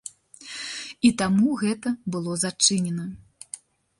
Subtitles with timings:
[1.09, 3.05] І таму гэта было зачынена.